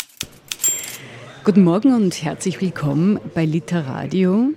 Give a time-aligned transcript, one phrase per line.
[1.43, 4.51] Guten Morgen und herzlich willkommen bei Literadio.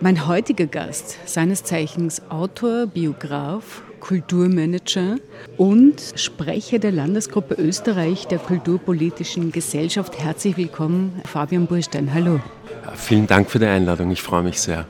[0.00, 5.18] Mein heutiger Gast, seines Zeichens Autor, Biograf, Kulturmanager
[5.56, 10.18] und Sprecher der Landesgruppe Österreich der Kulturpolitischen Gesellschaft.
[10.18, 12.12] Herzlich willkommen, Fabian Burstein.
[12.12, 12.40] Hallo.
[12.96, 14.84] Vielen Dank für die Einladung, ich freue mich sehr.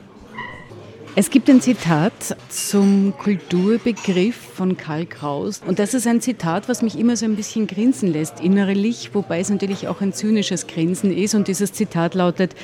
[1.15, 5.61] Es gibt ein Zitat zum Kulturbegriff von Karl Kraus.
[5.67, 9.39] Und das ist ein Zitat, was mich immer so ein bisschen grinsen lässt, innerlich, wobei
[9.41, 11.35] es natürlich auch ein zynisches Grinsen ist.
[11.35, 12.55] Und dieses Zitat lautet,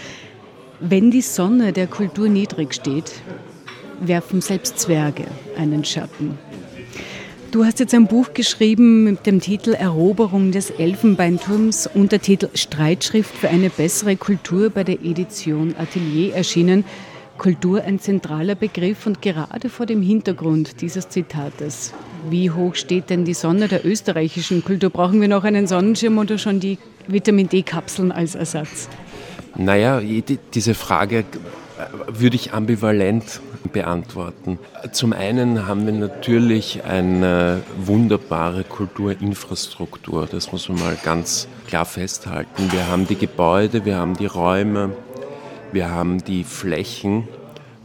[0.79, 3.21] wenn die Sonne der Kultur niedrig steht,
[3.99, 5.25] werfen selbst Zwerge
[5.57, 6.37] einen Schatten.
[7.51, 13.47] Du hast jetzt ein Buch geschrieben mit dem Titel Eroberung des Elfenbeinturms, Untertitel Streitschrift für
[13.47, 16.83] eine bessere Kultur bei der Edition Atelier erschienen.
[17.37, 21.93] Kultur ein zentraler Begriff und gerade vor dem Hintergrund dieses Zitates.
[22.29, 24.89] Wie hoch steht denn die Sonne der österreichischen Kultur?
[24.89, 28.89] Brauchen wir noch einen Sonnenschirm oder schon die Vitamin D-Kapseln als Ersatz?
[29.55, 30.01] Naja,
[30.53, 31.23] diese Frage äh,
[32.07, 33.39] würde ich ambivalent
[33.71, 34.59] beantworten.
[34.91, 42.71] Zum einen haben wir natürlich eine wunderbare Kulturinfrastruktur, das muss man mal ganz klar festhalten.
[42.71, 44.91] Wir haben die Gebäude, wir haben die Räume,
[45.71, 47.27] wir haben die Flächen,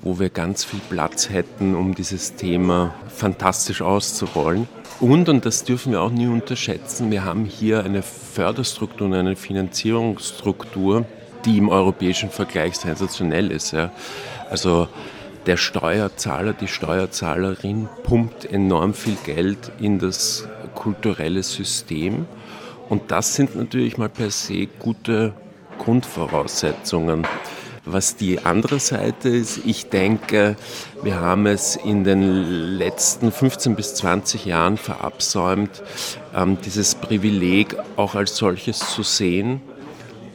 [0.02, 4.68] wo wir ganz viel Platz hätten, um dieses Thema fantastisch auszurollen.
[5.00, 9.34] Und, und das dürfen wir auch nie unterschätzen, wir haben hier eine Förderstruktur und eine
[9.34, 11.06] Finanzierungsstruktur,
[11.44, 13.72] die im europäischen Vergleich sensationell ist.
[13.72, 13.90] Ja.
[14.48, 14.88] Also
[15.46, 22.26] der Steuerzahler, die Steuerzahlerin pumpt enorm viel Geld in das kulturelle System.
[22.88, 25.32] Und das sind natürlich mal per se gute
[25.78, 27.26] Grundvoraussetzungen.
[27.84, 30.54] Was die andere Seite ist, ich denke,
[31.02, 35.82] wir haben es in den letzten 15 bis 20 Jahren verabsäumt,
[36.32, 39.60] ähm, dieses Privileg auch als solches zu sehen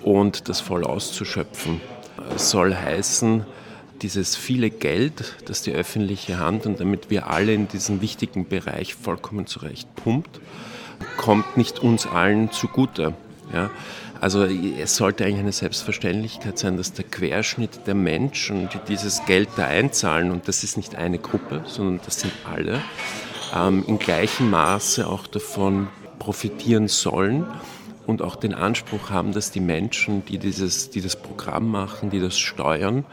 [0.04, 1.80] und das voll auszuschöpfen.
[2.36, 3.46] Es soll heißen,
[4.02, 8.96] dieses viele Geld, das die öffentliche Hand und damit wir alle in diesem wichtigen Bereich
[8.96, 10.40] vollkommen zurecht pumpt,
[11.18, 13.14] kommt nicht uns allen zugute.
[13.54, 13.70] Ja?
[14.20, 19.50] Also es sollte eigentlich eine Selbstverständlichkeit sein, dass der Querschnitt der Menschen, die dieses Geld
[19.58, 22.82] da einzahlen, und das ist nicht eine Gruppe, sondern das sind alle,
[23.56, 25.88] ähm, in gleichem Maße auch davon
[26.20, 27.46] profitieren sollen
[28.08, 32.20] und auch den Anspruch haben, dass die Menschen, die, dieses, die das Programm machen, die
[32.20, 33.06] das steuern,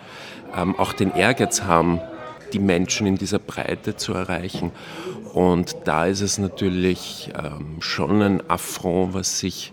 [0.56, 2.00] ähm, auch den Ehrgeiz haben,
[2.53, 4.70] die Menschen in dieser Breite zu erreichen.
[5.32, 9.72] Und da ist es natürlich ähm, schon ein Affront, was sich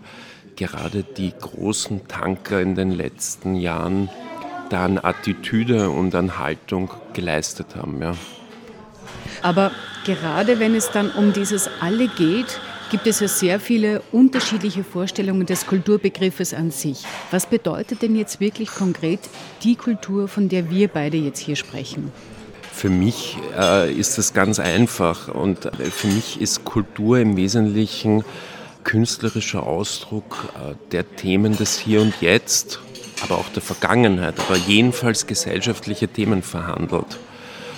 [0.55, 4.09] gerade die großen Tanker in den letzten Jahren
[4.69, 8.01] da an Attitüde und an Haltung geleistet haben.
[8.01, 8.13] Ja.
[9.41, 9.71] Aber
[10.05, 12.59] gerade wenn es dann um dieses Alle geht,
[12.91, 17.03] gibt es ja sehr viele unterschiedliche Vorstellungen des Kulturbegriffes an sich.
[17.31, 19.21] Was bedeutet denn jetzt wirklich konkret
[19.63, 22.11] die Kultur, von der wir beide jetzt hier sprechen?
[22.73, 28.25] Für mich äh, ist das ganz einfach und äh, für mich ist Kultur im Wesentlichen
[28.83, 32.81] künstlerischer Ausdruck äh, der Themen des Hier und Jetzt,
[33.23, 37.19] aber auch der Vergangenheit, aber jedenfalls gesellschaftliche Themen verhandelt.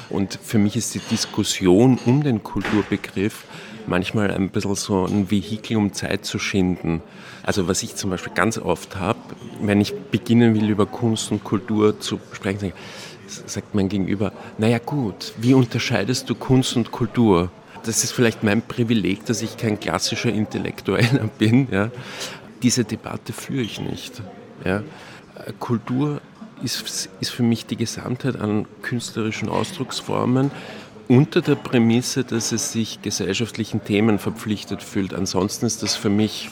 [0.10, 3.44] Und für mich ist die Diskussion um den Kulturbegriff
[3.88, 7.02] manchmal ein bisschen so ein Vehikel, um Zeit zu schinden.
[7.44, 9.20] Also was ich zum Beispiel ganz oft habe,
[9.62, 12.74] wenn ich beginnen will, über Kunst und Kultur zu sprechen,
[13.28, 17.50] sagt mein Gegenüber, naja gut, wie unterscheidest du Kunst und Kultur?
[17.86, 21.68] Das ist vielleicht mein Privileg, dass ich kein klassischer Intellektueller bin.
[21.72, 21.92] Ja.
[22.62, 24.22] Diese Debatte führe ich nicht.
[24.64, 24.84] Ja.
[25.60, 26.22] Kultur
[26.64, 30.52] ist, ist für mich die Gesamtheit an künstlerischen Ausdrucksformen,
[31.08, 35.14] unter der Prämisse, dass es sich gesellschaftlichen Themen verpflichtet fühlt.
[35.14, 36.50] Ansonsten ist das für mich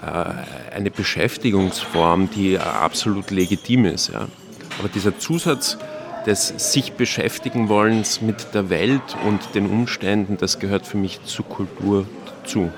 [0.00, 4.12] äh, eine Beschäftigungsform, die absolut legitim ist.
[4.14, 5.78] Aber dieser Zusatz
[6.26, 11.46] des sich beschäftigen wollens mit der Welt und den Umständen, das gehört für mich zur
[11.46, 12.70] Kultur dazu.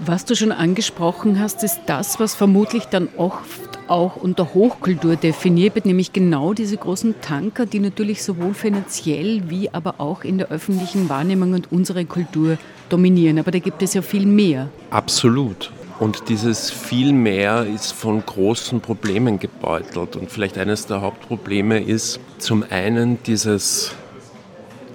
[0.00, 5.74] Was du schon angesprochen hast, ist das, was vermutlich dann oft auch unter Hochkultur definiert
[5.74, 10.50] wird, nämlich genau diese großen Tanker, die natürlich sowohl finanziell wie aber auch in der
[10.50, 12.58] öffentlichen Wahrnehmung und unsere Kultur
[12.88, 13.38] dominieren.
[13.38, 14.68] Aber da gibt es ja viel mehr.
[14.90, 15.72] Absolut.
[16.00, 20.14] Und dieses viel mehr ist von großen Problemen gebeutelt.
[20.14, 23.92] Und vielleicht eines der Hauptprobleme ist zum einen dieses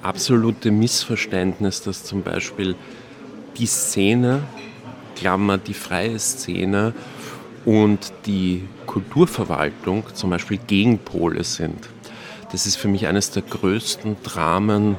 [0.01, 2.75] absolute Missverständnis, dass zum Beispiel
[3.57, 4.43] die Szene,
[5.15, 6.93] Klammer die freie Szene,
[7.65, 11.89] und die Kulturverwaltung zum Beispiel Gegenpole sind.
[12.51, 14.97] Das ist für mich eines der größten Dramen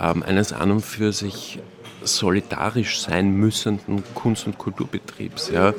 [0.00, 1.58] ähm, eines an und für sich
[2.02, 5.50] solidarisch sein müssenden Kunst- und Kulturbetriebs.
[5.50, 5.74] Ja.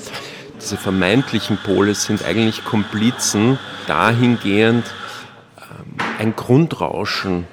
[0.59, 3.57] Diese vermeintlichen Pole sind eigentlich Komplizen
[3.87, 4.85] dahingehend,
[5.57, 7.47] ähm, ein Grundrauschen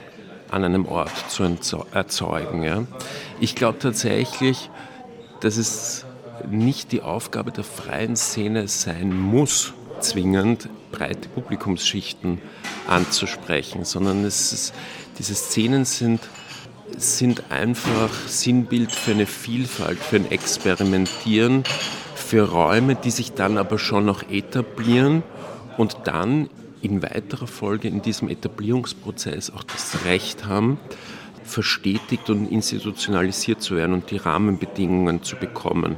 [0.51, 2.63] an einem Ort zu erzeugen.
[2.63, 2.85] Ja.
[3.41, 4.71] Ich glaube tatsächlich,
[5.41, 6.06] dass es
[6.49, 12.39] nicht die Aufgabe der freien Szene sein muss, zwingend breite Publikumsschichten
[12.87, 14.75] anzusprechen, sondern es ist,
[15.19, 16.21] diese Szenen sind,
[16.97, 21.65] sind einfach Sinnbild für eine Vielfalt, für ein Experimentieren,
[22.15, 25.23] für Räume, die sich dann aber schon noch etablieren
[25.77, 26.49] und dann
[26.83, 30.79] in weiterer Folge in diesem Etablierungsprozess auch das Recht haben,
[31.47, 35.97] verstetigt und institutionalisiert zu werden und die Rahmenbedingungen zu bekommen.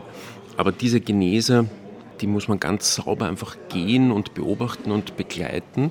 [0.57, 1.67] Aber diese Genese,
[2.21, 5.91] die muss man ganz sauber einfach gehen und beobachten und begleiten.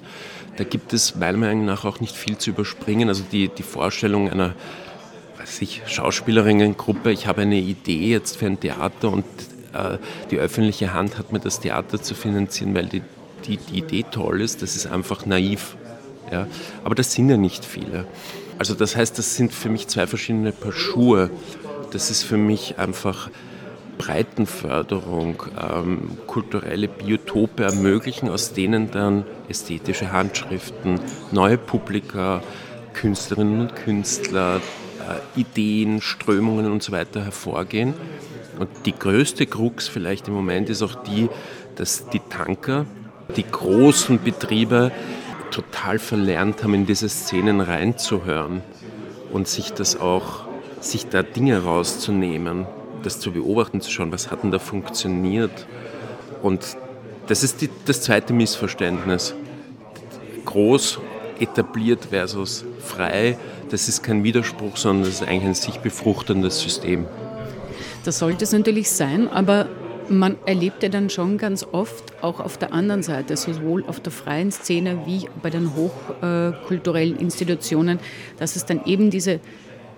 [0.57, 3.07] Da gibt es meiner Meinung nach auch nicht viel zu überspringen.
[3.09, 4.53] Also die, die Vorstellung einer
[5.85, 9.25] Schauspielerinnengruppe, ich habe eine Idee jetzt für ein Theater und
[9.73, 9.97] äh,
[10.29, 13.01] die öffentliche Hand hat mir das Theater zu finanzieren, weil die,
[13.45, 15.77] die, die Idee toll ist, das ist einfach naiv.
[16.31, 16.47] Ja?
[16.83, 18.05] Aber das sind ja nicht viele.
[18.57, 21.29] Also das heißt, das sind für mich zwei verschiedene Paar Schuhe.
[21.91, 23.29] Das ist für mich einfach
[23.97, 30.99] Breitenförderung, ähm, kulturelle Biotope ermöglichen, aus denen dann ästhetische Handschriften,
[31.31, 32.41] neue Publika,
[32.93, 37.93] Künstlerinnen und Künstler, äh, Ideen, Strömungen und so weiter hervorgehen.
[38.59, 41.29] Und die größte Krux vielleicht im Moment ist auch die,
[41.75, 42.85] dass die Tanker,
[43.35, 44.91] die großen Betriebe
[45.51, 48.61] total verlernt haben, in diese Szenen reinzuhören
[49.31, 50.45] und sich das auch,
[50.79, 52.65] sich da Dinge rauszunehmen
[53.03, 55.67] das zu beobachten, zu schauen, was hat denn da funktioniert.
[56.41, 56.77] Und
[57.27, 59.33] das ist die, das zweite Missverständnis.
[60.45, 60.99] Groß,
[61.39, 63.37] etabliert versus frei,
[63.69, 67.05] das ist kein Widerspruch, sondern das ist eigentlich ein sich befruchtendes System.
[68.03, 69.67] Das sollte es natürlich sein, aber
[70.09, 74.11] man erlebt ja dann schon ganz oft auch auf der anderen Seite, sowohl auf der
[74.11, 77.99] freien Szene wie bei den hochkulturellen Institutionen,
[78.37, 79.39] dass es dann eben diese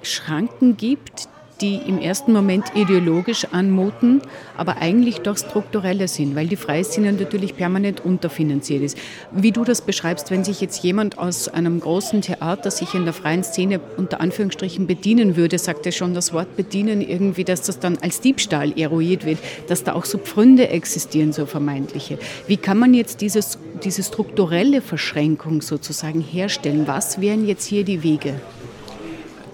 [0.01, 1.27] Schranken gibt,
[1.61, 4.21] die im ersten Moment ideologisch anmuten,
[4.57, 8.97] aber eigentlich doch strukturelle sind, weil die Freiszene natürlich permanent unterfinanziert ist.
[9.31, 13.13] Wie du das beschreibst, wenn sich jetzt jemand aus einem großen Theater sich in der
[13.13, 17.79] freien Szene unter Anführungsstrichen bedienen würde, sagt er schon das Wort bedienen irgendwie, dass das
[17.79, 22.19] dann als Diebstahl eruiert wird, dass da auch so Pfründe existieren, so vermeintliche.
[22.47, 26.87] Wie kann man jetzt dieses, diese strukturelle Verschränkung sozusagen herstellen?
[26.87, 28.39] Was wären jetzt hier die Wege?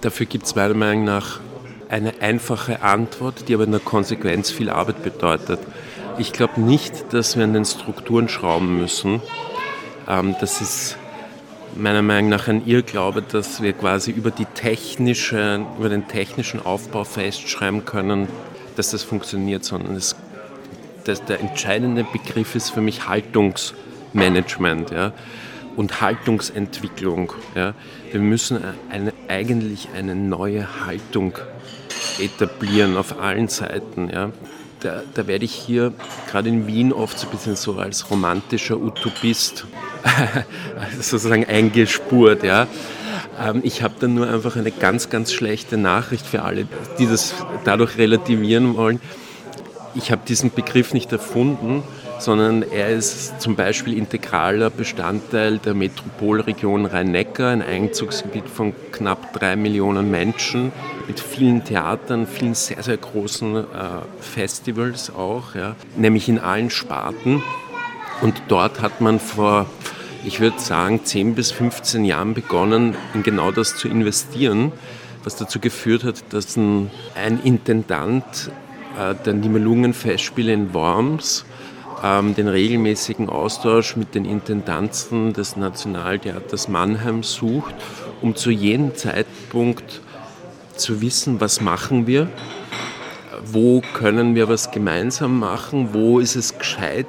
[0.00, 1.40] Dafür gibt es meiner Meinung nach
[1.88, 5.60] eine einfache Antwort, die aber in der Konsequenz viel Arbeit bedeutet.
[6.18, 9.20] Ich glaube nicht, dass wir an den Strukturen schrauben müssen.
[10.08, 10.96] Ähm, das ist
[11.76, 17.04] meiner Meinung nach ein Irrglaube, dass wir quasi über, die technische, über den technischen Aufbau
[17.04, 18.28] festschreiben können,
[18.76, 20.16] dass das funktioniert, sondern es,
[21.04, 24.90] das, der entscheidende Begriff ist für mich Haltungsmanagement.
[24.90, 25.12] Ja?
[25.76, 27.32] und Haltungsentwicklung.
[27.54, 27.74] Ja.
[28.10, 28.58] Wir müssen
[28.90, 31.34] eine, eigentlich eine neue Haltung
[32.18, 34.10] etablieren auf allen Seiten.
[34.10, 34.30] Ja.
[34.80, 35.92] Da, da werde ich hier
[36.30, 39.66] gerade in Wien oft so ein bisschen so als romantischer Utopist
[41.00, 42.42] sozusagen eingespurt.
[42.42, 42.66] Ja.
[43.38, 46.66] Ähm, ich habe dann nur einfach eine ganz, ganz schlechte Nachricht für alle,
[46.98, 49.00] die das dadurch relativieren wollen.
[49.94, 51.82] Ich habe diesen Begriff nicht erfunden,
[52.18, 59.56] sondern er ist zum Beispiel integraler Bestandteil der Metropolregion Rhein-Neckar, ein Einzugsgebiet von knapp drei
[59.56, 60.72] Millionen Menschen
[61.06, 63.64] mit vielen Theatern, vielen sehr, sehr großen äh,
[64.20, 67.42] Festivals auch, ja, nämlich in allen Sparten.
[68.22, 69.66] Und dort hat man vor,
[70.24, 74.72] ich würde sagen, 10 bis 15 Jahren begonnen, in genau das zu investieren,
[75.22, 76.90] was dazu geführt hat, dass ein,
[77.44, 78.50] Intendant
[78.98, 81.44] äh, der Nibelungenfestspiele in Worms
[82.02, 87.74] den regelmäßigen Austausch mit den Intendanzen des Nationaltheaters Mannheim sucht,
[88.20, 90.02] um zu jedem Zeitpunkt
[90.76, 92.28] zu wissen, was machen wir,
[93.44, 97.06] wo können wir was gemeinsam machen, wo ist es gescheit,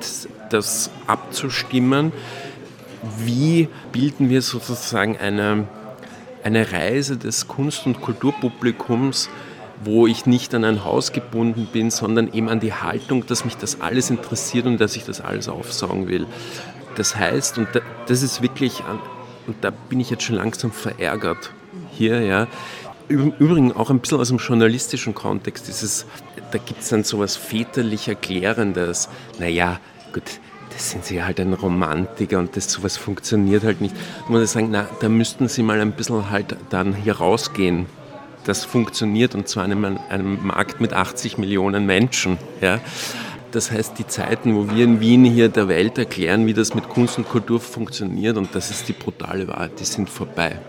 [0.49, 2.11] das abzustimmen,
[3.19, 5.67] wie bilden wir sozusagen eine,
[6.43, 9.29] eine Reise des Kunst- und Kulturpublikums
[9.83, 13.57] wo ich nicht an ein Haus gebunden bin, sondern eben an die Haltung, dass mich
[13.57, 16.25] das alles interessiert und dass ich das alles aufsaugen will.
[16.95, 17.67] Das heißt, und
[18.07, 18.83] das ist wirklich,
[19.45, 21.51] und da bin ich jetzt schon langsam verärgert
[21.91, 22.47] hier, ja,
[23.09, 26.05] Übrigens auch ein bisschen aus dem journalistischen Kontext, dieses,
[26.51, 29.07] da gibt es dann so etwas väterlich Erklärendes.
[29.39, 29.79] Naja,
[30.11, 30.23] gut,
[30.73, 33.95] das sind sie halt ein Romantiker und das sowas funktioniert halt nicht.
[33.95, 37.85] Da muss ich sagen, na, da müssten sie mal ein bisschen halt dann hier rausgehen.
[38.47, 42.37] Das funktioniert und zwar in einem, einem Markt mit 80 Millionen Menschen.
[42.61, 42.79] Ja.
[43.51, 46.87] Das heißt, die Zeiten, wo wir in Wien hier der Welt erklären, wie das mit
[46.87, 50.59] Kunst und Kultur funktioniert, und das ist die brutale Wahrheit, die sind vorbei.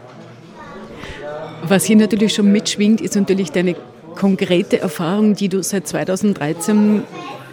[1.62, 3.76] Was hier natürlich schon mitschwingt, ist natürlich deine
[4.16, 7.04] konkrete Erfahrung, die du seit 2013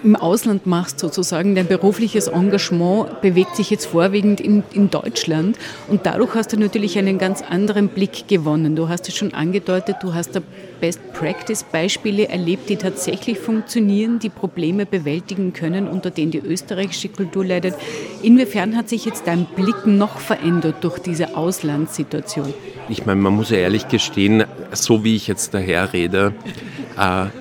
[0.06, 1.56] im Ausland machst, sozusagen.
[1.56, 5.58] Dein berufliches Engagement bewegt sich jetzt vorwiegend in, in Deutschland
[5.88, 8.76] und dadurch hast du natürlich einen ganz anderen Blick gewonnen.
[8.76, 10.42] Du hast es schon angedeutet, du hast da
[10.80, 17.76] Best-Practice-Beispiele erlebt, die tatsächlich funktionieren, die Probleme bewältigen können, unter denen die österreichische Kultur leidet.
[18.22, 22.54] Inwiefern hat sich jetzt dein Blick noch verändert durch diese Auslandssituation?
[22.90, 26.34] Ich meine, man muss ja ehrlich gestehen, so wie ich jetzt daher rede,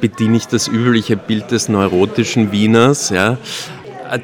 [0.00, 3.38] bediene ich das übliche Bild des neurotischen Wieners, ja,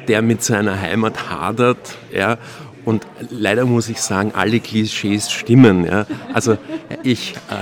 [0.07, 1.97] der mit seiner Heimat hadert.
[2.13, 2.37] Ja,
[2.83, 5.85] und leider muss ich sagen, alle Klischees stimmen.
[5.85, 6.05] Ja.
[6.33, 6.57] Also
[7.03, 7.61] ich, äh,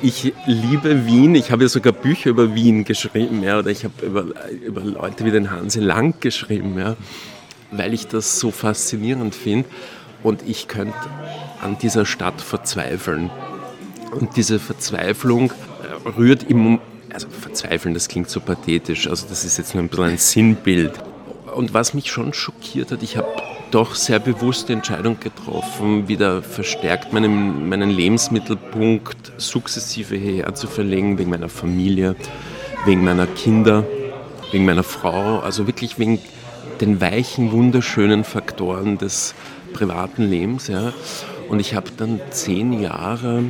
[0.00, 1.34] ich liebe Wien.
[1.34, 3.42] Ich habe ja sogar Bücher über Wien geschrieben.
[3.42, 4.26] Ja, oder ich habe über,
[4.64, 6.96] über Leute wie den Hansi Lang geschrieben, ja,
[7.72, 9.68] weil ich das so faszinierend finde.
[10.22, 10.94] Und ich könnte
[11.60, 13.30] an dieser Stadt verzweifeln.
[14.12, 16.78] Und diese Verzweiflung äh, rührt im
[17.14, 20.92] also verzweifeln, das klingt so pathetisch, also das ist jetzt nur ein bisschen ein Sinnbild.
[21.54, 23.28] Und was mich schon schockiert hat, ich habe
[23.70, 31.30] doch sehr bewusste Entscheidung getroffen, wieder verstärkt meinen, meinen Lebensmittelpunkt sukzessive hierher zu verlegen, wegen
[31.30, 32.16] meiner Familie,
[32.84, 33.86] wegen meiner Kinder,
[34.50, 36.18] wegen meiner Frau, also wirklich wegen
[36.80, 39.34] den weichen, wunderschönen Faktoren des
[39.72, 40.66] privaten Lebens.
[40.66, 40.92] Ja.
[41.48, 43.44] Und ich habe dann zehn Jahre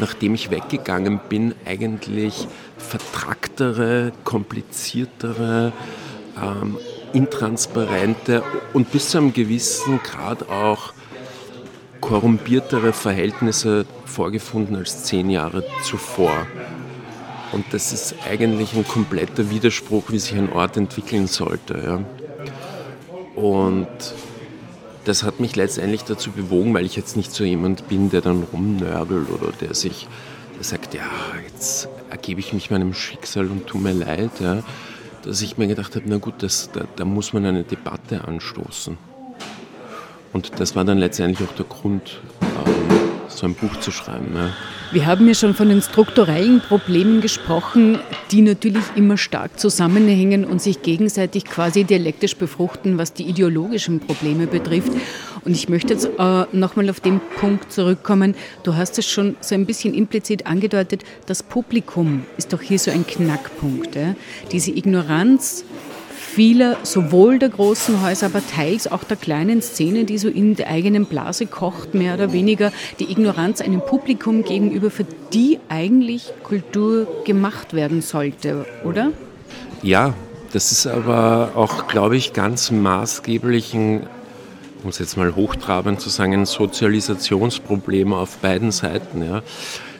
[0.00, 2.46] nachdem ich weggegangen bin, eigentlich
[2.78, 5.72] vertracktere, kompliziertere,
[6.40, 6.78] ähm,
[7.12, 10.92] intransparente und bis zu einem gewissen Grad auch
[12.00, 16.46] korrumpiertere Verhältnisse vorgefunden als zehn Jahre zuvor.
[17.52, 21.82] Und das ist eigentlich ein kompletter Widerspruch, wie sich ein Ort entwickeln sollte.
[21.84, 23.40] Ja.
[23.40, 23.88] Und
[25.04, 28.44] das hat mich letztendlich dazu bewogen, weil ich jetzt nicht so jemand bin, der dann
[28.52, 30.06] rumnörgelt oder der sich
[30.62, 31.10] der sagt, ja,
[31.44, 34.62] jetzt ergebe ich mich meinem Schicksal und tut mir leid, ja,
[35.24, 38.96] dass ich mir gedacht habe, na gut, das, da, da muss man eine Debatte anstoßen.
[40.32, 44.36] Und das war dann letztendlich auch der Grund, ähm, so ein Buch zu schreiben.
[44.36, 44.50] Ja.
[44.92, 47.98] Wir haben ja schon von den strukturellen Problemen gesprochen,
[48.30, 54.46] die natürlich immer stark zusammenhängen und sich gegenseitig quasi dialektisch befruchten, was die ideologischen Probleme
[54.46, 54.92] betrifft.
[55.46, 58.34] Und ich möchte jetzt äh, nochmal auf den Punkt zurückkommen.
[58.64, 62.90] Du hast es schon so ein bisschen implizit angedeutet, das Publikum ist doch hier so
[62.90, 63.96] ein Knackpunkt.
[63.96, 64.14] Ja?
[64.52, 65.64] Diese Ignoranz
[66.34, 70.70] vieler, sowohl der großen Häuser, aber teils auch der kleinen Szene, die so in der
[70.70, 77.06] eigenen Blase kocht, mehr oder weniger, die Ignoranz einem Publikum gegenüber, für die eigentlich Kultur
[77.24, 79.12] gemacht werden sollte, oder?
[79.82, 80.14] Ja,
[80.52, 84.06] das ist aber auch, glaube ich, ganz maßgeblich ein,
[84.82, 89.22] um es jetzt mal hochtrabend zu sagen, ein Sozialisationsproblem auf beiden Seiten.
[89.22, 89.42] Ja.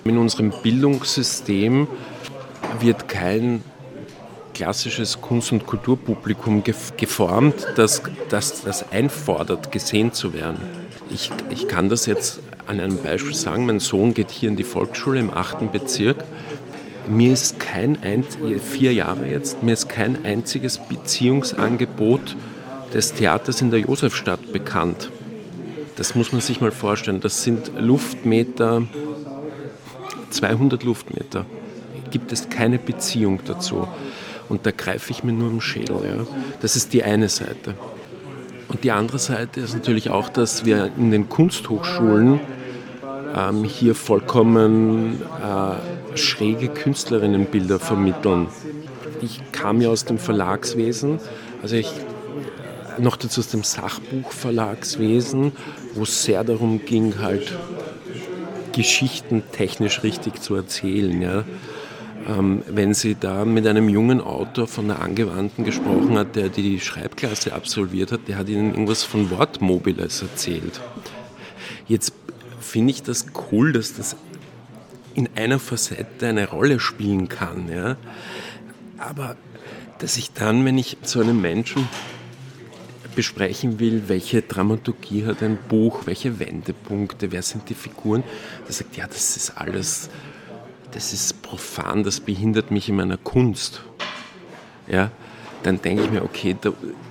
[0.05, 1.89] In unserem Bildungssystem
[2.81, 3.63] wird kein
[4.55, 6.63] klassisches Kunst- und Kulturpublikum
[6.97, 10.59] geformt, das, das das einfordert, gesehen zu werden.
[11.11, 13.67] Ich, ich kann das jetzt an einem Beispiel sagen.
[13.67, 15.73] Mein Sohn geht hier in die Volksschule im 8.
[15.73, 16.25] Bezirk.
[17.09, 17.99] Mir ist kein,
[18.61, 22.37] vier Jahre jetzt, mir ist kein einziges Beziehungsangebot
[22.95, 25.11] des Theaters in der Josefstadt bekannt.
[25.97, 27.21] Das muss man sich mal vorstellen.
[27.21, 28.83] Das sind Luftmeter,
[30.31, 31.45] 200 Luftmeter.
[32.11, 33.89] Gibt es keine Beziehung dazu.
[34.53, 35.97] Und da greife ich mir nur im Schädel.
[36.05, 36.27] Ja.
[36.61, 37.75] Das ist die eine Seite.
[38.69, 42.39] Und die andere Seite ist natürlich auch, dass wir in den Kunsthochschulen
[43.35, 48.49] ähm, hier vollkommen äh, schräge Künstlerinnenbilder vermitteln.
[49.23, 51.19] Ich kam ja aus dem Verlagswesen,
[51.63, 51.91] also ich
[52.99, 55.53] noch dazu aus dem Sachbuchverlagswesen,
[55.95, 57.57] wo es sehr darum ging, halt
[58.73, 61.23] Geschichten technisch richtig zu erzählen.
[61.23, 61.45] Ja.
[62.29, 66.79] Ähm, wenn sie da mit einem jungen Autor von der Angewandten gesprochen hat, der die
[66.79, 70.81] Schreibklasse absolviert hat, der hat ihnen irgendwas von Wortmobiles erzählt.
[71.89, 72.13] Jetzt
[72.61, 74.17] finde ich das cool, dass das
[75.15, 77.69] in einer Facette eine Rolle spielen kann.
[77.69, 77.97] Ja?
[78.99, 79.37] Aber
[79.99, 81.89] dass ich dann, wenn ich zu einem Menschen
[83.15, 88.23] besprechen will, welche Dramaturgie hat ein Buch, welche Wendepunkte, wer sind die Figuren,
[88.67, 90.09] da sagt, ja, das ist alles
[90.93, 93.83] das ist profan, das behindert mich in meiner Kunst.
[94.87, 95.11] Ja?
[95.63, 96.57] dann denke ich mir, okay,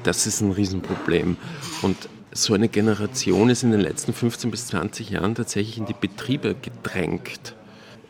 [0.04, 1.38] das ist ein Riesenproblem.
[1.82, 1.98] Und
[2.32, 6.56] so eine Generation ist in den letzten 15 bis 20 Jahren tatsächlich in die Betriebe
[6.56, 7.56] gedrängt.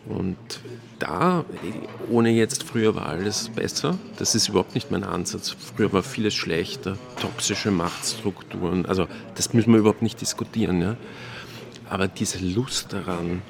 [0.05, 0.37] Und
[0.99, 1.45] da,
[2.09, 5.49] ohne jetzt früher war alles besser, das ist überhaupt nicht mein Ansatz.
[5.49, 10.81] Früher war vieles schlechter, toxische Machtstrukturen, also das müssen wir überhaupt nicht diskutieren.
[10.81, 10.97] Ja?
[11.89, 13.41] Aber diese Lust daran,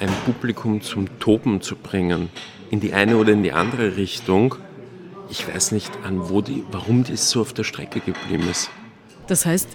[0.00, 2.28] ein Publikum zum Toben zu bringen,
[2.70, 4.54] in die eine oder in die andere Richtung,
[5.30, 8.70] ich weiß nicht, an wo die, warum die so auf der Strecke geblieben ist.
[9.26, 9.68] Das heißt,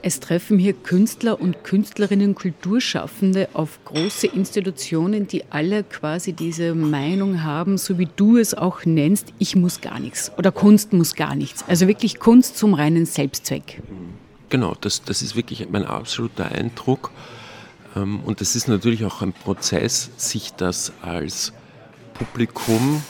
[0.00, 7.42] es treffen hier Künstler und Künstlerinnen, Kulturschaffende auf große Institutionen, die alle quasi diese Meinung
[7.42, 11.34] haben, so wie du es auch nennst, ich muss gar nichts oder Kunst muss gar
[11.34, 11.64] nichts.
[11.66, 13.82] Also wirklich Kunst zum reinen Selbstzweck.
[14.50, 17.10] Genau, das, das ist wirklich mein absoluter Eindruck.
[17.96, 21.52] Ähm, und es ist natürlich auch ein Prozess, sich das als
[22.14, 23.02] Publikum,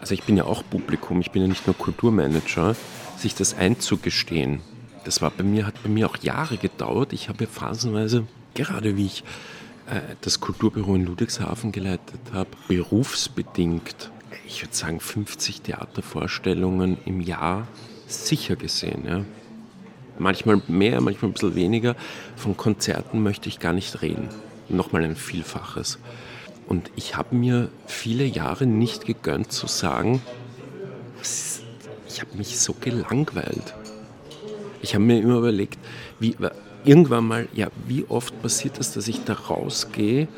[0.00, 2.74] also ich bin ja auch Publikum, ich bin ja nicht nur Kulturmanager,
[3.16, 4.62] sich das einzugestehen
[5.04, 7.12] das war bei mir, hat bei mir auch Jahre gedauert.
[7.12, 9.24] Ich habe phasenweise, gerade wie ich
[9.88, 14.10] äh, das Kulturbüro in Ludwigshafen geleitet habe, berufsbedingt,
[14.46, 17.66] ich würde sagen 50 Theatervorstellungen im Jahr
[18.06, 19.04] sicher gesehen.
[19.06, 19.24] Ja.
[20.20, 21.96] Manchmal mehr, manchmal ein bisschen weniger.
[22.36, 24.28] Von Konzerten möchte ich gar nicht reden.
[24.68, 25.98] Nochmal ein Vielfaches.
[26.68, 30.20] Und ich habe mir viele Jahre nicht gegönnt zu sagen,
[32.06, 33.74] ich habe mich so gelangweilt.
[34.82, 35.78] Ich habe mir immer überlegt,
[36.18, 36.36] wie,
[36.84, 40.28] irgendwann mal, ja, wie oft passiert es, dass ich da rausgehe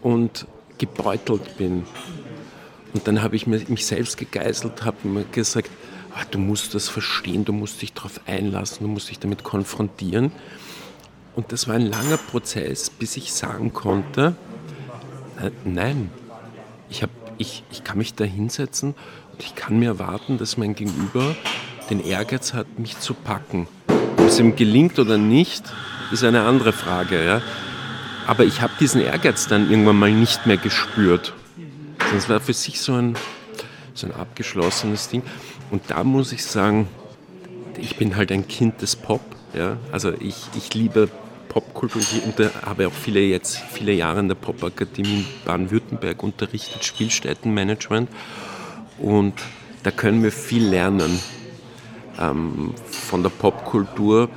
[0.00, 0.46] und
[0.78, 1.84] gebeutelt bin.
[2.94, 5.70] Und dann habe ich mich selbst gegeißelt, habe mir gesagt,
[6.30, 10.32] du musst das verstehen, du musst dich darauf einlassen, du musst dich damit konfrontieren.
[11.36, 14.34] Und das war ein langer Prozess, bis ich sagen konnte,
[15.40, 16.10] äh, nein,
[16.88, 18.94] ich, hab, ich, ich kann mich da hinsetzen
[19.32, 21.36] und ich kann mir erwarten, dass mein Gegenüber
[21.88, 23.66] den Ehrgeiz hat, mich zu packen.
[24.16, 25.64] Ob es ihm gelingt oder nicht,
[26.12, 27.24] ist eine andere Frage.
[27.24, 27.42] Ja?
[28.26, 31.32] Aber ich habe diesen Ehrgeiz dann irgendwann mal nicht mehr gespürt.
[32.12, 33.16] Das war für sich so ein,
[33.94, 35.22] so ein abgeschlossenes Ding.
[35.70, 36.88] Und da muss ich sagen,
[37.78, 39.20] ich bin halt ein Kind des Pop.
[39.54, 39.76] Ja?
[39.92, 41.08] Also ich, ich liebe
[41.48, 42.00] Popkultur.
[42.00, 42.22] Ich
[42.64, 48.08] habe auch viele, jetzt, viele Jahre in der Popakademie in Baden-Württemberg unterrichtet, Spielstättenmanagement.
[48.98, 49.34] Und
[49.82, 51.20] da können wir viel lernen
[52.18, 54.28] ähm, von der Popkultur,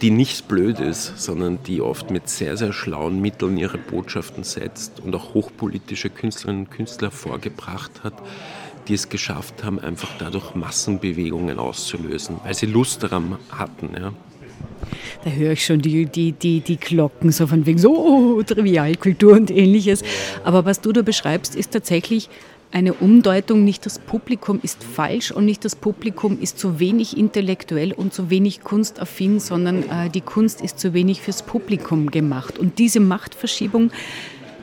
[0.00, 5.00] die nicht blöd ist, sondern die oft mit sehr, sehr schlauen Mitteln ihre Botschaften setzt
[5.00, 8.14] und auch hochpolitische Künstlerinnen und Künstler vorgebracht hat,
[8.88, 13.90] die es geschafft haben, einfach dadurch Massenbewegungen auszulösen, weil sie Lust daran hatten.
[13.98, 14.12] Ja.
[15.24, 19.32] Da höre ich schon die, die, die, die Glocken so von wegen so oh, Trivialkultur
[19.32, 20.02] und ähnliches.
[20.44, 22.28] Aber was du da beschreibst, ist tatsächlich
[22.74, 27.92] eine Umdeutung, nicht das Publikum ist falsch und nicht das Publikum ist zu wenig intellektuell
[27.92, 32.58] und zu wenig kunstaffin, sondern äh, die Kunst ist zu wenig fürs Publikum gemacht.
[32.58, 33.92] Und diese Machtverschiebung,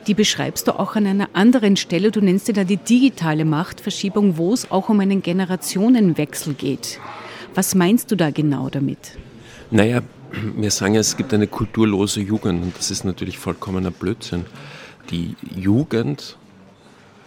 [0.06, 2.10] die beschreibst du auch an einer anderen Stelle.
[2.10, 7.00] Du nennst sie da die digitale Machtverschiebung, wo es auch um einen Generationenwechsel geht.
[7.54, 9.18] Was meinst du da genau damit?
[9.70, 10.02] Naja,
[10.56, 14.46] wir sagen ja, es gibt eine kulturlose Jugend und das ist natürlich vollkommener Blödsinn.
[15.10, 16.36] Die Jugend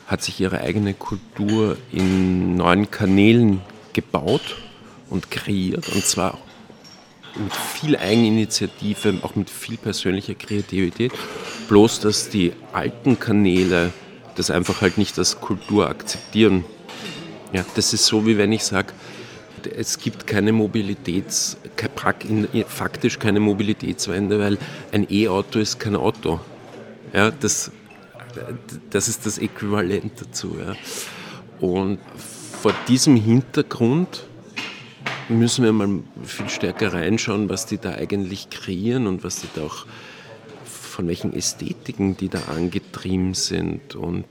[0.07, 3.61] hat sich ihre eigene Kultur in neuen Kanälen
[3.93, 4.57] gebaut
[5.09, 6.37] und kreiert und zwar
[7.37, 11.11] mit viel Eigeninitiative, auch mit viel persönlicher Kreativität.
[11.67, 13.91] Bloß, dass die alten Kanäle
[14.35, 16.65] das einfach halt nicht als Kultur akzeptieren.
[17.53, 18.93] Ja, das ist so, wie wenn ich sage,
[19.75, 21.57] es gibt keine Mobilitäts,
[22.67, 24.57] faktisch keine Mobilitätswende, weil
[24.91, 26.39] ein E-Auto ist kein Auto.
[27.13, 27.71] Ja, das
[28.89, 30.57] das ist das Äquivalent dazu.
[30.59, 30.75] Ja.
[31.65, 31.99] Und
[32.61, 34.23] vor diesem Hintergrund
[35.29, 39.63] müssen wir mal viel stärker reinschauen, was die da eigentlich kreieren und was die da
[39.63, 39.85] auch,
[40.65, 44.25] von welchen Ästhetiken die da angetrieben sind und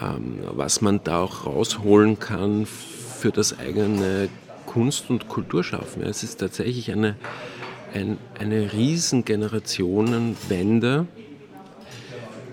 [0.00, 4.28] ähm, was man da auch rausholen kann für das eigene
[4.66, 6.02] Kunst- und Kulturschaffen.
[6.02, 7.16] Es ist tatsächlich eine,
[7.94, 9.24] ein, eine riesen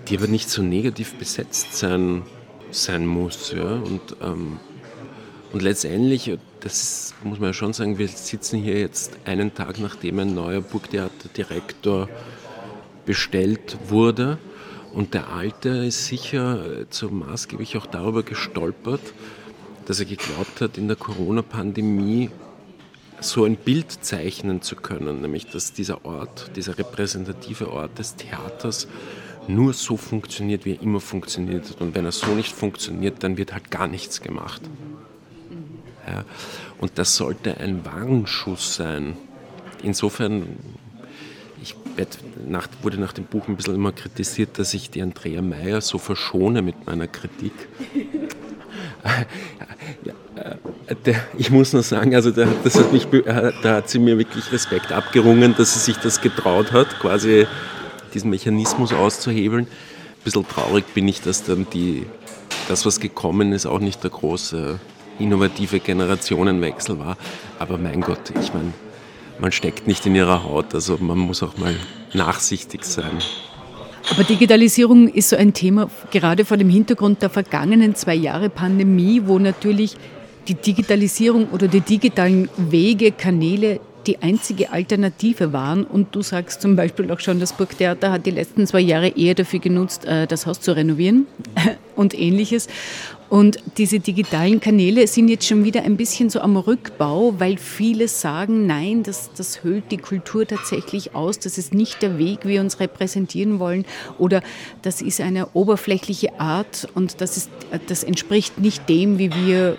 [0.08, 2.22] die aber nicht so negativ besetzt sein,
[2.70, 3.52] sein muss.
[3.52, 3.74] Ja?
[3.74, 4.58] Und, ähm,
[5.54, 10.18] und letztendlich, das muss man ja schon sagen, wir sitzen hier jetzt einen Tag nachdem
[10.18, 12.08] ein neuer Burgtheaterdirektor
[13.06, 14.38] bestellt wurde.
[14.92, 19.00] Und der Alte ist sicher so maßgeblich auch darüber gestolpert,
[19.86, 22.30] dass er geglaubt hat, in der Corona-Pandemie
[23.20, 28.88] so ein Bild zeichnen zu können, nämlich dass dieser Ort, dieser repräsentative Ort des Theaters
[29.46, 31.80] nur so funktioniert, wie er immer funktioniert hat.
[31.80, 34.60] Und wenn er so nicht funktioniert, dann wird halt gar nichts gemacht.
[36.06, 36.24] Ja.
[36.78, 39.16] Und das sollte ein Warnschuss sein.
[39.82, 40.56] Insofern,
[41.62, 41.74] ich
[42.46, 45.98] nach, wurde nach dem Buch ein bisschen immer kritisiert, dass ich die Andrea Meyer so
[45.98, 47.52] verschone mit meiner Kritik.
[51.38, 53.06] ich muss nur sagen, also das hat mich,
[53.62, 57.46] da hat sie mir wirklich Respekt abgerungen, dass sie sich das getraut hat, quasi
[58.12, 59.64] diesen Mechanismus auszuhebeln.
[59.66, 62.06] Ein bisschen traurig bin ich, dass dann die,
[62.68, 64.78] das, was gekommen ist, auch nicht der große
[65.18, 67.16] innovative Generationenwechsel war.
[67.58, 68.72] Aber mein Gott, ich meine,
[69.38, 71.74] man steckt nicht in ihrer Haut, also man muss auch mal
[72.12, 73.18] nachsichtig sein.
[74.10, 79.22] Aber Digitalisierung ist so ein Thema, gerade vor dem Hintergrund der vergangenen zwei Jahre Pandemie,
[79.24, 79.96] wo natürlich
[80.46, 85.84] die Digitalisierung oder die digitalen Wege, Kanäle die einzige Alternative waren.
[85.84, 89.34] Und du sagst zum Beispiel auch schon, das Burgtheater hat die letzten zwei Jahre eher
[89.34, 91.26] dafür genutzt, äh, das Haus zu renovieren
[91.96, 92.68] und ähnliches.
[93.30, 98.06] Und diese digitalen Kanäle sind jetzt schon wieder ein bisschen so am Rückbau, weil viele
[98.06, 102.50] sagen, nein, das, das höhlt die Kultur tatsächlich aus, das ist nicht der Weg, wie
[102.50, 103.84] wir uns repräsentieren wollen
[104.18, 104.42] oder
[104.82, 107.50] das ist eine oberflächliche Art und das, ist,
[107.88, 109.78] das entspricht nicht dem, wie wir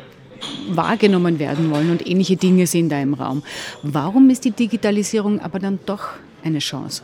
[0.70, 3.44] wahrgenommen werden wollen und ähnliche Dinge sind da im Raum.
[3.84, 6.10] Warum ist die Digitalisierung aber dann doch
[6.44, 7.04] eine Chance?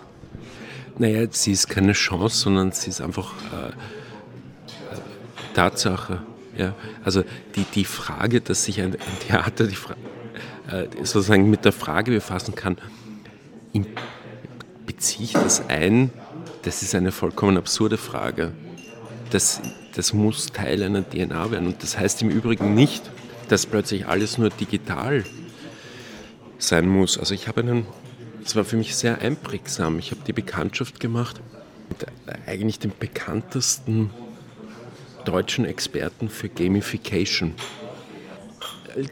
[0.97, 3.71] Naja, sie ist keine Chance, sondern sie ist einfach äh, äh
[5.53, 6.21] Tatsache.
[6.61, 7.23] Ja, also
[7.55, 9.75] die, die Frage, dass sich ein, ein Theater die
[10.69, 12.77] äh, sozusagen mit der Frage befassen kann,
[14.85, 16.11] beziehe ich das ein?
[16.61, 18.51] Das ist eine vollkommen absurde Frage.
[19.31, 19.59] Das,
[19.95, 21.65] das muss Teil einer DNA werden.
[21.65, 23.09] Und das heißt im Übrigen nicht,
[23.49, 25.23] dass plötzlich alles nur digital
[26.59, 27.17] sein muss.
[27.17, 27.87] Also ich habe einen,
[28.45, 29.97] es war für mich sehr einprägsam.
[29.97, 31.41] Ich habe die Bekanntschaft gemacht
[31.89, 32.05] mit
[32.45, 34.11] eigentlich dem bekanntesten
[35.25, 37.55] deutschen Experten für Gamification,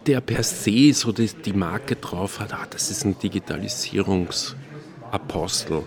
[0.07, 5.83] der per se so die, die Marke drauf hat, ah, das ist ein Digitalisierungsapostel.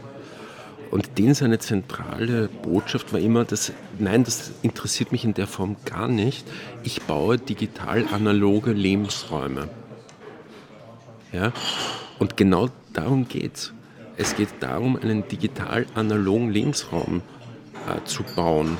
[0.90, 5.76] Und den seine zentrale Botschaft war immer, dass, nein, das interessiert mich in der Form
[5.86, 6.46] gar nicht.
[6.82, 9.70] Ich baue digital-analoge Lebensräume.
[11.32, 11.54] Ja?
[12.18, 13.72] Und genau darum geht es.
[14.18, 17.22] Es geht darum, einen digital-analogen Lebensraum
[17.88, 18.76] äh, zu bauen.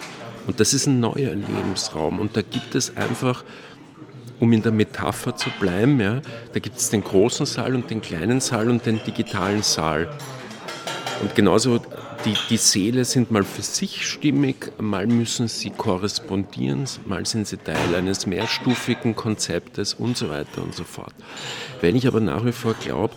[0.46, 2.18] Und das ist ein neuer Lebensraum.
[2.18, 3.44] Und da gibt es einfach,
[4.40, 6.20] um in der Metapher zu bleiben, ja,
[6.52, 10.09] da gibt es den großen Saal und den kleinen Saal und den digitalen Saal.
[11.20, 11.81] Und genauso
[12.24, 17.57] die, die Seele sind mal für sich stimmig, mal müssen sie korrespondieren, mal sind sie
[17.57, 21.14] Teil eines mehrstufigen Konzeptes und so weiter und so fort.
[21.81, 23.14] Wenn ich aber nach wie vor glaube,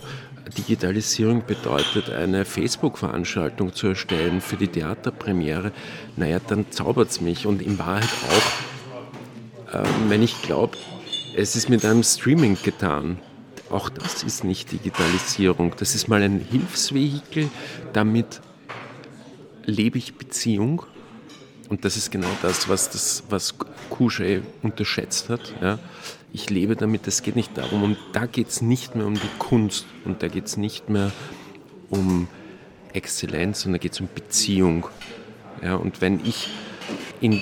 [0.57, 5.71] Digitalisierung bedeutet, eine Facebook-Veranstaltung zu erstellen für die Theaterpremiere,
[6.15, 7.45] naja, dann zaubert es mich.
[7.45, 10.77] Und in Wahrheit auch, äh, wenn ich glaube,
[11.35, 13.17] es ist mit einem Streaming getan.
[13.69, 15.73] Auch das ist nicht Digitalisierung.
[15.77, 17.49] Das ist mal ein Hilfsvehikel,
[17.93, 18.41] damit
[19.65, 20.83] lebe ich Beziehung.
[21.67, 23.55] Und das ist genau das, was, das, was
[23.89, 25.53] Couchet unterschätzt hat.
[25.61, 25.79] Ja
[26.35, 29.29] ich lebe damit, es geht nicht darum, und da geht es nicht mehr um die
[29.39, 31.13] Kunst und da geht es nicht mehr
[31.89, 32.27] um
[32.91, 34.85] Exzellenz, sondern da geht es um Beziehung.
[35.63, 36.49] Ja, und wenn ich
[37.21, 37.41] in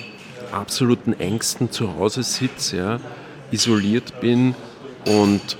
[0.52, 3.00] absoluten Ängsten zu Hause sitze, ja,
[3.50, 4.54] isoliert bin
[5.06, 5.58] und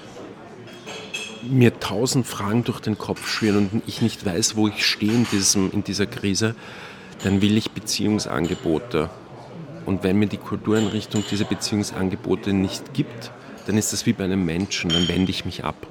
[1.42, 5.27] mir tausend Fragen durch den Kopf schwirren und ich nicht weiß, wo ich stehe in,
[5.33, 6.55] diesem, in dieser Krise,
[7.25, 9.11] dann will ich Beziehungsangebote.
[9.87, 13.31] Und wenn mir die Kultureinrichtung diese Beziehungsangebote nicht gibt,
[13.66, 15.87] dann ist das wie bei einem Menschen, dann wende ich mich ab.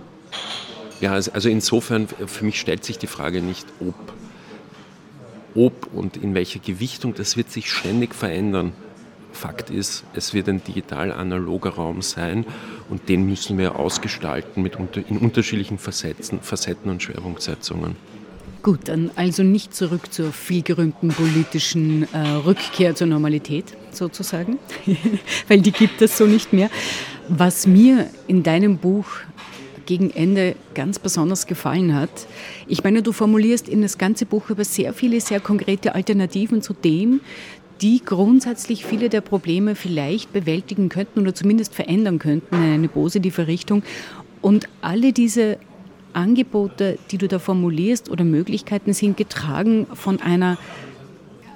[1.01, 4.13] Ja, also, insofern, für mich stellt sich die Frage nicht, ob,
[5.55, 8.73] ob und in welcher Gewichtung, das wird sich ständig verändern.
[9.33, 12.45] Fakt ist, es wird ein digital-analoger Raum sein
[12.89, 17.95] und den müssen wir ausgestalten mit unter, in unterschiedlichen Facetten, Facetten und Schwerpunktsetzungen.
[18.63, 24.57] Gut, dann also nicht zurück zur vielgerühmten politischen äh, Rückkehr zur Normalität sozusagen,
[25.49, 26.69] weil die gibt es so nicht mehr.
[27.27, 29.05] Was mir in deinem Buch
[29.85, 32.09] gegen Ende ganz besonders gefallen hat.
[32.67, 36.73] Ich meine, du formulierst in das ganze Buch über sehr viele, sehr konkrete Alternativen zu
[36.73, 37.19] dem,
[37.81, 43.47] die grundsätzlich viele der Probleme vielleicht bewältigen könnten oder zumindest verändern könnten in eine positive
[43.47, 43.83] Richtung.
[44.41, 45.57] Und alle diese
[46.13, 50.57] Angebote, die du da formulierst oder Möglichkeiten sind getragen von einer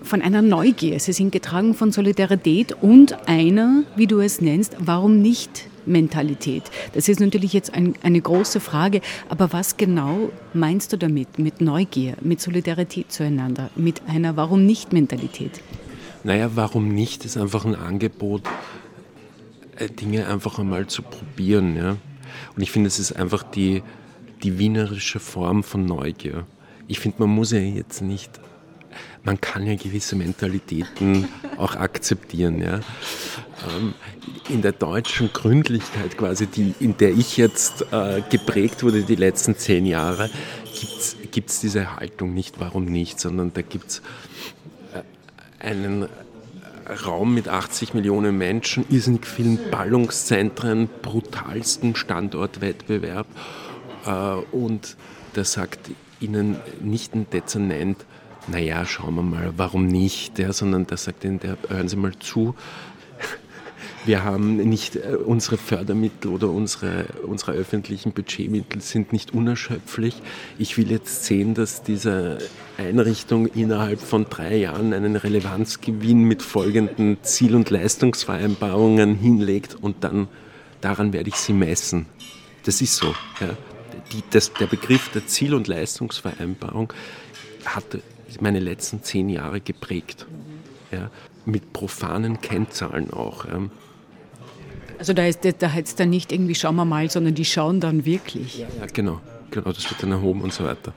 [0.04, 1.00] von einer Neugier.
[1.00, 6.64] Sie sind getragen von Solidarität und einer, wie du es nennst, warum nicht Mentalität.
[6.94, 11.62] Das ist natürlich jetzt ein, eine große Frage, aber was genau meinst du damit, mit
[11.62, 15.62] Neugier, mit Solidarität zueinander, mit einer Warum nicht Mentalität?
[16.24, 18.44] Naja, warum nicht ist einfach ein Angebot,
[19.78, 21.76] äh, Dinge einfach einmal zu probieren.
[21.76, 21.98] Ja?
[22.56, 23.82] Und ich finde, es ist einfach die,
[24.44, 26.46] die wienerische Form von Neugier.
[26.88, 28.32] Ich finde, man muss ja jetzt nicht,
[29.24, 32.62] man kann ja gewisse Mentalitäten auch akzeptieren.
[32.62, 32.80] Ja?
[33.78, 33.94] Ähm,
[34.50, 39.58] in der deutschen Gründlichkeit quasi, die, in der ich jetzt äh, geprägt wurde die letzten
[39.58, 40.30] zehn Jahre,
[41.32, 44.02] gibt es diese Haltung nicht, warum nicht, sondern da gibt es
[44.94, 46.08] äh, einen
[47.06, 53.28] Raum mit 80 Millionen Menschen, irrsinnig vielen Ballungszentren, brutalsten Standortwettbewerb
[54.52, 54.98] und
[55.34, 57.98] da sagt ihnen nicht ein Dezernent,
[58.48, 62.14] naja, schauen wir mal, warum nicht, ja, sondern da sagt ihnen, der, hören Sie mal
[62.18, 62.56] zu,
[64.06, 70.22] wir haben nicht äh, unsere Fördermittel oder unsere, unsere öffentlichen Budgetmittel sind nicht unerschöpflich.
[70.58, 72.38] Ich will jetzt sehen, dass diese
[72.78, 80.30] Einrichtung innerhalb von drei Jahren einen Relevanzgewinn mit folgenden Ziel- und Leistungsvereinbarungen hinlegt und dann
[80.80, 82.06] daran werde ich sie messen.
[82.64, 83.14] Das ist so.
[83.42, 83.58] Ja.
[84.12, 86.94] Die, das, der Begriff der Ziel- und Leistungsvereinbarung
[87.66, 87.86] hat
[88.40, 90.26] meine letzten zehn Jahre geprägt.
[90.92, 91.10] Ja,
[91.46, 93.46] mit profanen Kennzahlen auch.
[93.46, 93.70] Ja.
[95.00, 97.80] Also da, ist, da heißt es dann nicht irgendwie, schauen wir mal, sondern die schauen
[97.80, 98.60] dann wirklich.
[98.60, 100.94] Ja, genau, genau, das wird dann erhoben und so weiter.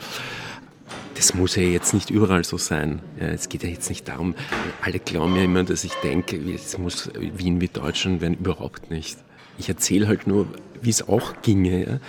[1.15, 3.01] Das muss ja jetzt nicht überall so sein.
[3.21, 4.35] Ja, es geht ja jetzt nicht darum,
[4.81, 9.19] alle glauben ja immer, dass ich denke, es muss Wien wie Deutschland werden, überhaupt nicht.
[9.61, 10.47] Ich erzähle halt nur,
[10.81, 11.87] wie es auch ginge.
[11.87, 12.01] Ja?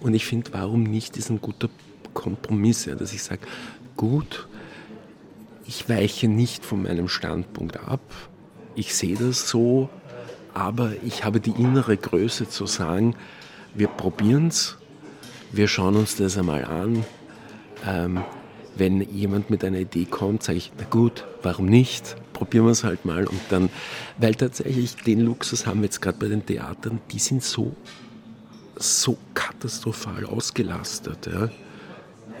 [0.00, 1.68] Und ich finde, warum nicht ist ein guter
[2.14, 2.94] Kompromiss, ja?
[2.94, 3.42] dass ich sage,
[3.94, 4.48] gut,
[5.66, 8.00] ich weiche nicht von meinem Standpunkt ab,
[8.74, 9.90] ich sehe das so,
[10.54, 13.14] aber ich habe die innere Größe zu sagen,
[13.74, 14.78] wir probieren es,
[15.52, 17.04] wir schauen uns das einmal an.
[17.86, 18.22] Ähm,
[18.76, 22.16] wenn jemand mit einer Idee kommt, sage ich, na gut, warum nicht?
[22.34, 23.26] Probieren wir es halt mal.
[23.26, 23.70] Und dann,
[24.18, 27.74] weil tatsächlich den Luxus haben wir jetzt gerade bei den Theatern, die sind so,
[28.76, 31.26] so katastrophal ausgelastet.
[31.32, 31.48] Ja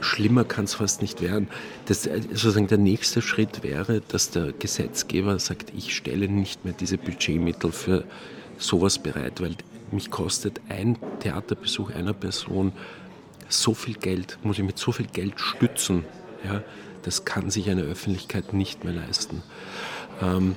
[0.04, 1.48] schlimmer kann es fast nicht werden.
[1.86, 6.74] Das, äh, sozusagen der nächste Schritt wäre, dass der Gesetzgeber sagt, ich stelle nicht mehr
[6.74, 8.04] diese Budgetmittel für
[8.58, 9.56] sowas bereit, weil
[9.90, 12.72] mich kostet ein Theaterbesuch einer Person
[13.48, 16.04] so viel Geld, muss ich mit so viel Geld stützen.
[16.44, 16.62] Ja,
[17.04, 19.42] das kann sich eine Öffentlichkeit nicht mehr leisten.
[20.22, 20.56] Ähm,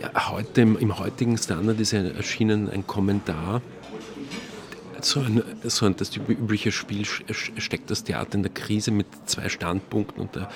[0.00, 3.62] ja, heute, im, heutigen Standard ist erschienen ein Kommentar,
[5.00, 9.48] so ein, so ein, das übliche Spiel steckt das Theater in der Krise mit zwei
[9.48, 10.50] Standpunkten und da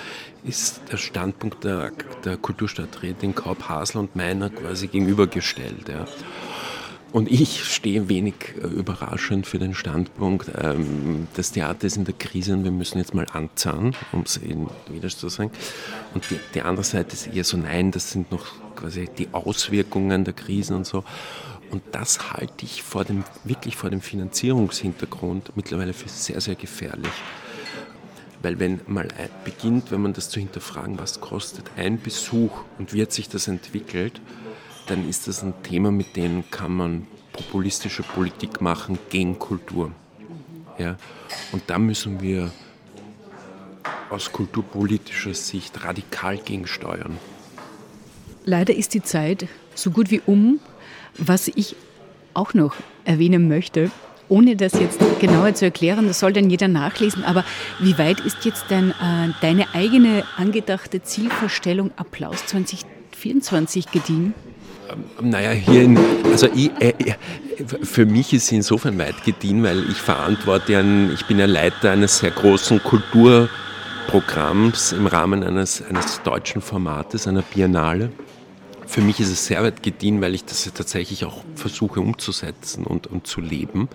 [0.44, 1.92] ist der Standpunkt der,
[2.24, 5.88] der Kulturstadträtin Kaup Hasler und meiner quasi gegenübergestellt.
[5.88, 6.06] Ja.
[7.12, 12.14] Und ich stehe wenig äh, überraschend für den Standpunkt, ähm, das Theater ist in der
[12.14, 15.50] Krise und wir müssen jetzt mal anzahnen, um es wieder zu sagen.
[16.14, 18.46] Und die, die andere Seite ist eher so, nein, das sind noch
[18.76, 21.04] quasi die Auswirkungen der Krisen und so.
[21.70, 27.12] Und das halte ich vor dem, wirklich vor dem Finanzierungshintergrund mittlerweile für sehr, sehr gefährlich.
[28.40, 29.08] Weil wenn mal
[29.44, 33.48] beginnt, wenn man das zu hinterfragen, was kostet ein Besuch und wie hat sich das
[33.48, 34.20] entwickelt,
[34.86, 39.92] dann ist das ein Thema, mit dem kann man populistische Politik machen gegen Kultur.
[40.78, 40.96] Ja?
[41.52, 42.50] Und da müssen wir
[44.10, 47.18] aus kulturpolitischer Sicht radikal gegensteuern.
[48.44, 50.60] Leider ist die Zeit so gut wie um.
[51.16, 51.76] Was ich
[52.34, 53.90] auch noch erwähnen möchte,
[54.28, 57.44] ohne das jetzt genauer zu erklären, das soll dann jeder nachlesen, aber
[57.80, 64.34] wie weit ist jetzt dein, äh, deine eigene angedachte Zielvorstellung Applaus 2024 gediehen?
[64.92, 65.98] Ähm, naja, hier in,
[66.30, 66.94] also ich, äh,
[67.82, 71.90] für mich ist sie insofern weit gediehen, weil ich verantworte, einen, ich bin ja Leiter
[71.90, 78.10] eines sehr großen Kulturprogramms im Rahmen eines, eines deutschen Formates, einer Biennale
[78.92, 83.06] für mich ist es sehr weit gediehen, weil ich das tatsächlich auch versuche umzusetzen und,
[83.06, 83.88] und zu leben.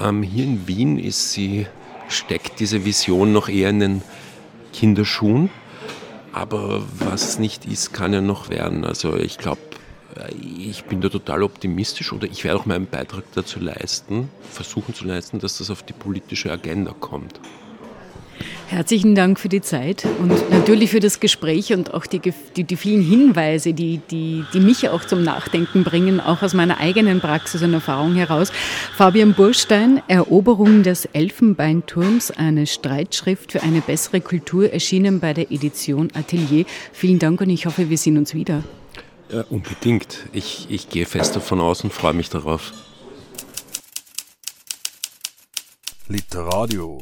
[0.00, 1.66] Ähm, hier in Wien ist sie,
[2.08, 4.02] steckt diese Vision noch eher in den
[4.72, 5.50] Kinderschuhen.
[6.32, 8.84] Aber was nicht ist, kann ja noch werden.
[8.84, 9.71] Also ich glaube, äh,
[10.40, 15.04] ich bin da total optimistisch oder ich werde auch meinen Beitrag dazu leisten, versuchen zu
[15.04, 17.40] leisten, dass das auf die politische Agenda kommt.
[18.68, 22.20] Herzlichen Dank für die Zeit und natürlich für das Gespräch und auch die,
[22.56, 26.78] die, die vielen Hinweise, die, die, die mich auch zum Nachdenken bringen, auch aus meiner
[26.78, 28.50] eigenen Praxis und Erfahrung heraus.
[28.96, 36.08] Fabian Burstein, Eroberung des Elfenbeinturms, eine Streitschrift für eine bessere Kultur, erschienen bei der Edition
[36.14, 36.64] Atelier.
[36.94, 38.64] Vielen Dank und ich hoffe, wir sehen uns wieder.
[39.32, 40.28] Ja, unbedingt.
[40.32, 42.72] Ich, ich gehe fest davon aus und freue mich darauf.
[46.06, 47.00] Literadio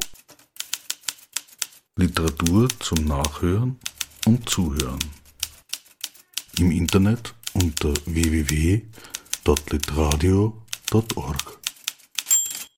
[1.97, 3.79] Literatur zum Nachhören
[4.25, 4.97] und Zuhören.
[6.57, 11.60] Im Internet unter www.literadio.at www.litradio.org.